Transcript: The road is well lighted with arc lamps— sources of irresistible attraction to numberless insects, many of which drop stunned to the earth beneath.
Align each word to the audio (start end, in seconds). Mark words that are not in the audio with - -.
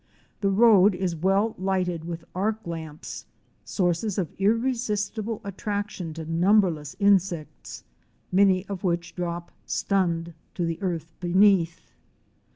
The 0.39 0.49
road 0.49 0.95
is 0.95 1.15
well 1.15 1.53
lighted 1.59 2.05
with 2.05 2.25
arc 2.33 2.65
lamps— 2.65 3.27
sources 3.63 4.17
of 4.17 4.33
irresistible 4.39 5.41
attraction 5.43 6.11
to 6.15 6.25
numberless 6.25 6.95
insects, 6.97 7.83
many 8.31 8.65
of 8.65 8.83
which 8.83 9.13
drop 9.15 9.51
stunned 9.67 10.33
to 10.55 10.65
the 10.65 10.81
earth 10.81 11.13
beneath. 11.19 11.93